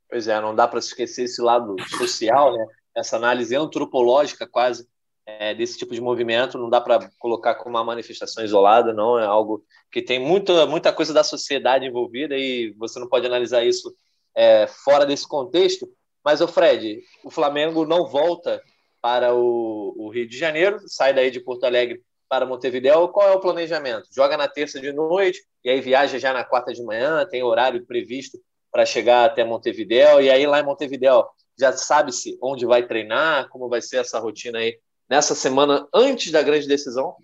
[0.09, 2.66] Pois é, não dá para esquecer esse lado social, né?
[2.94, 4.87] Essa análise antropológica quase
[5.27, 9.25] é, desse tipo de movimento, não dá para colocar como uma manifestação isolada, não, é
[9.25, 13.94] algo que tem muita, muita coisa da sociedade envolvida e você não pode analisar isso
[14.35, 15.88] é, fora desse contexto.
[16.25, 18.62] Mas, o Fred, o Flamengo não volta
[19.01, 22.03] para o, o, Rio de Janeiro, sai daí de Porto Alegre
[22.35, 23.09] para Montevideo.
[23.09, 24.09] Qual é o planejamento?
[24.14, 27.87] Joga na terça de noite e aí viaja já na quarta de manhã, tem horário
[27.87, 28.38] previsto
[28.73, 31.25] para chegar até Montevideo, e aí lá em Montevideo
[31.57, 34.77] já sabe-se onde vai treinar, como vai ser essa rotina aí
[35.09, 37.14] nessa semana antes da grande decisão?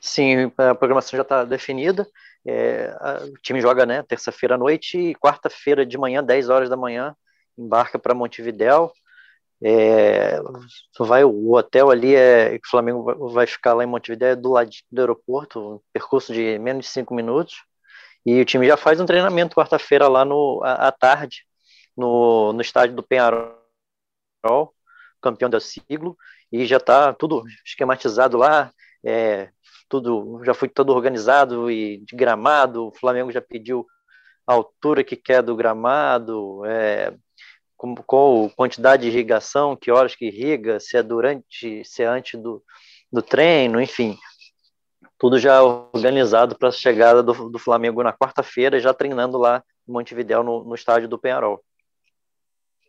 [0.00, 2.06] Sim, a programação já está definida.
[2.46, 6.70] É, a, o time joga né, terça-feira à noite e quarta-feira de manhã, 10 horas
[6.70, 7.16] da manhã,
[7.58, 8.92] embarca para Montevidéu.
[9.62, 10.38] É,
[10.98, 14.70] vai o hotel ali é o Flamengo vai ficar lá em Montevidéu é do lado
[14.90, 17.54] do aeroporto, um percurso de menos de cinco minutos.
[18.24, 21.44] E o time já faz um treinamento quarta-feira lá no à, à tarde
[21.96, 23.54] no, no estádio do Penharol,
[25.22, 26.16] campeão do siglo,
[26.52, 28.72] e já está tudo esquematizado lá.
[29.04, 29.50] É,
[29.88, 32.88] tudo já foi todo organizado e de gramado.
[32.88, 33.86] O Flamengo já pediu
[34.46, 37.16] a altura que quer do gramado, é,
[37.76, 42.40] com, qual quantidade de irrigação, que horas que irriga, se é durante, se é antes
[42.40, 42.62] do,
[43.12, 44.18] do treino, enfim,
[45.18, 49.92] tudo já organizado para a chegada do, do Flamengo na quarta-feira, já treinando lá em
[49.92, 51.62] Montevidéu no, no estádio do Penharol.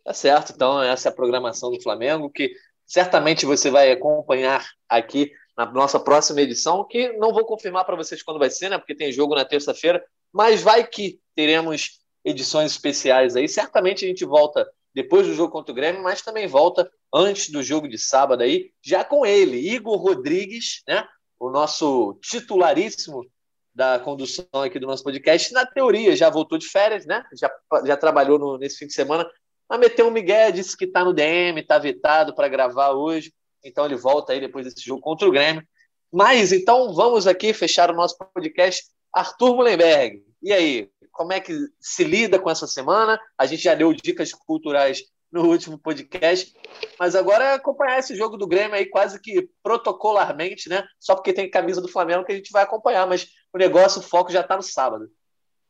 [0.04, 2.50] Tá certo, então essa é a programação do Flamengo que
[2.86, 8.22] certamente você vai acompanhar aqui na nossa próxima edição, que não vou confirmar para vocês
[8.22, 8.78] quando vai ser, né?
[8.78, 13.48] Porque tem jogo na terça-feira, mas vai que teremos edições especiais aí.
[13.48, 14.66] Certamente a gente volta
[14.98, 18.72] depois do jogo contra o Grêmio, mas também volta antes do jogo de sábado aí,
[18.82, 21.06] já com ele, Igor Rodrigues, né?
[21.38, 23.24] O nosso titularíssimo
[23.72, 25.52] da condução aqui do nosso podcast.
[25.52, 27.24] Na teoria, já voltou de férias, né?
[27.32, 27.48] Já,
[27.86, 29.24] já trabalhou no, nesse fim de semana,
[29.68, 33.32] mas meteu um Miguel, disse que está no DM, está vetado para gravar hoje.
[33.64, 35.62] Então ele volta aí depois desse jogo contra o Grêmio.
[36.12, 38.82] Mas então vamos aqui fechar o nosso podcast.
[39.14, 40.90] Arthur Mullenberg, e aí?
[41.18, 43.18] Como é que se lida com essa semana?
[43.36, 45.02] A gente já deu dicas culturais
[45.32, 46.54] no último podcast,
[46.96, 50.84] mas agora é acompanhar esse jogo do Grêmio aí quase que protocolarmente, né?
[51.00, 54.04] Só porque tem camisa do Flamengo que a gente vai acompanhar, mas o negócio, o
[54.04, 55.10] foco já está no sábado.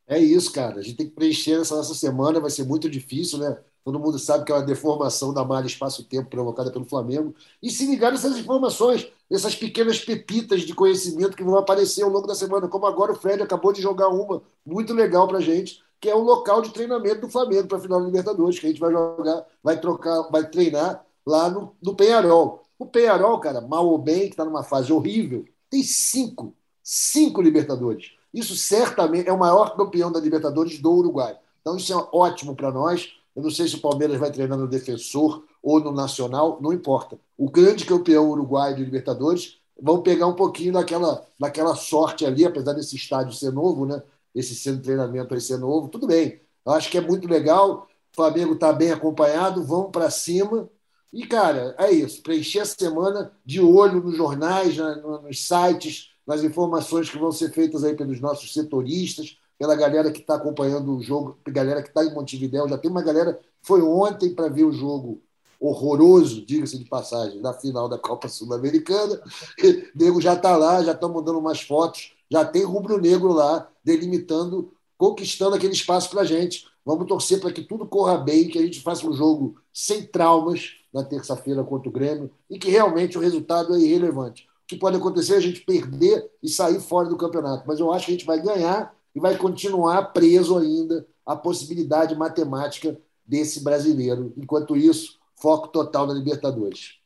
[0.06, 0.80] É isso, cara.
[0.80, 3.58] A gente tem que preencher essa, essa semana, vai ser muito difícil, né?
[3.88, 7.34] Todo mundo sabe que é uma deformação da malha espaço-tempo provocada pelo Flamengo.
[7.62, 12.26] E se ligar nessas informações, essas pequenas pepitas de conhecimento que vão aparecer ao longo
[12.26, 16.06] da semana, como agora o Fred acabou de jogar uma muito legal para gente, que
[16.06, 18.78] é o local de treinamento do Flamengo para a final da Libertadores, que a gente
[18.78, 22.60] vai jogar, vai trocar, vai treinar lá no, no Penharol.
[22.78, 28.10] O Penharol, cara, mal ou bem, que está numa fase horrível, tem cinco, cinco Libertadores.
[28.34, 31.38] Isso certamente é o maior campeão da Libertadores do Uruguai.
[31.62, 34.66] Então isso é ótimo para nós eu não sei se o Palmeiras vai treinar no
[34.66, 37.16] Defensor ou no Nacional, não importa.
[37.36, 42.72] O grande campeão uruguaio de Libertadores vão pegar um pouquinho daquela, daquela sorte ali, apesar
[42.72, 44.02] desse estádio ser novo, né?
[44.34, 46.40] Esse centro de treinamento aí ser novo, tudo bem.
[46.66, 47.86] Eu acho que é muito legal.
[48.12, 50.68] O Flamengo está bem acompanhado, vamos para cima.
[51.12, 52.20] E, cara, é isso.
[52.24, 57.84] Preencher a semana de olho nos jornais, nos sites, nas informações que vão ser feitas
[57.84, 62.14] aí pelos nossos setoristas, pela galera que está acompanhando o jogo, galera que está em
[62.14, 62.68] Montevidéu.
[62.68, 65.20] Já tem uma galera foi ontem para ver o jogo
[65.60, 69.20] horroroso, diga-se de passagem, da final da Copa Sul-Americana.
[69.94, 75.56] Nego já está lá, já estão mandando umas fotos, já tem rubro-negro lá, delimitando, conquistando
[75.56, 76.66] aquele espaço para a gente.
[76.84, 80.76] Vamos torcer para que tudo corra bem, que a gente faça um jogo sem traumas
[80.94, 84.48] na terça-feira contra o Grêmio e que realmente o resultado é irrelevante.
[84.64, 87.92] O que pode acontecer é a gente perder e sair fora do campeonato, mas eu
[87.92, 93.62] acho que a gente vai ganhar e vai continuar preso ainda à possibilidade matemática desse
[93.62, 94.32] brasileiro.
[94.36, 96.98] Enquanto isso, foco total na Libertadores.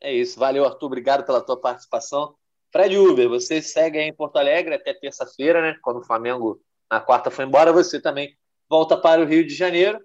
[0.00, 0.38] É isso.
[0.38, 0.86] Valeu, Arthur.
[0.86, 2.34] Obrigado pela tua participação.
[2.72, 5.78] Fred Uber, você segue aí em Porto Alegre até terça-feira, né?
[5.80, 8.36] Quando o Flamengo na quarta foi embora, você também
[8.68, 9.98] volta para o Rio de Janeiro.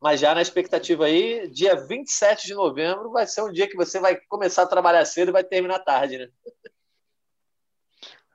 [0.00, 4.00] Mas já na expectativa aí, dia 27 de novembro vai ser um dia que você
[4.00, 6.28] vai começar a trabalhar cedo e vai terminar tarde, né?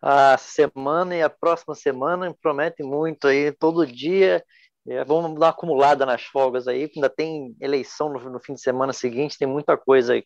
[0.01, 4.43] A semana e a próxima semana promete muito aí, todo dia.
[4.87, 8.61] É, vamos dar uma acumulada nas folgas aí, ainda tem eleição no, no, fim de
[8.61, 10.23] semana seguinte, tem muita coisa aí.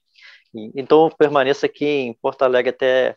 [0.76, 3.15] Então, permaneça aqui em Porto Alegre até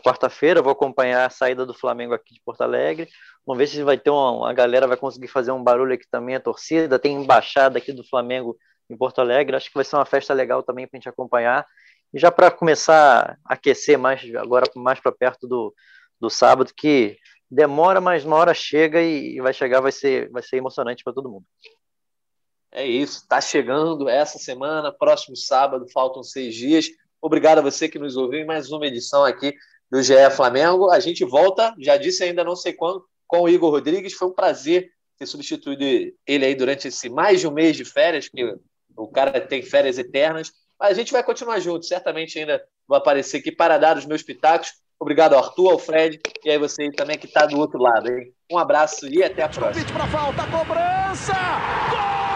[0.00, 3.08] quarta-feira, vou acompanhar a saída do Flamengo aqui de Porto Alegre.
[3.46, 6.34] Vamos ver se vai ter uma, uma galera vai conseguir fazer um barulho aqui também,
[6.34, 6.98] a torcida.
[6.98, 8.56] Tem embaixada aqui do Flamengo
[8.88, 9.56] em Porto Alegre.
[9.56, 11.66] Acho que vai ser uma festa legal também para a gente acompanhar.
[12.12, 15.74] E já para começar a aquecer mais, agora mais para perto do,
[16.20, 17.16] do sábado, que
[17.50, 21.30] demora, mas uma hora chega e vai chegar, vai ser, vai ser emocionante para todo
[21.30, 21.44] mundo.
[22.72, 26.86] É isso, está chegando essa semana, próximo sábado, faltam seis dias.
[27.20, 29.54] Obrigado a você que nos ouviu em mais uma edição aqui
[29.90, 30.90] do GE Flamengo.
[30.90, 34.12] A gente volta, já disse ainda não sei quando, com o Igor Rodrigues.
[34.12, 35.82] Foi um prazer ter substituído
[36.26, 38.56] ele aí durante esse mais de um mês de férias, que
[38.96, 40.52] o cara tem férias eternas.
[40.78, 44.22] Mas a gente vai continuar junto, certamente ainda vou aparecer aqui para dar os meus
[44.22, 44.70] pitacos.
[44.98, 48.10] Obrigado, Arthur, ao Fred, e aí você também que está do outro lado.
[48.10, 48.32] Hein?
[48.50, 49.74] Um abraço e até a próxima.
[49.74, 51.34] Convite para falta, cobrança!
[51.90, 52.26] Gol!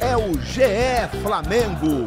[0.00, 2.04] É o GE Flamengo.